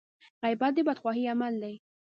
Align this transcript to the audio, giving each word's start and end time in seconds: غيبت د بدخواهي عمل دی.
غيبت 0.45 0.71
د 0.75 0.77
بدخواهي 0.87 1.25
عمل 1.33 1.53
دی. 1.63 1.75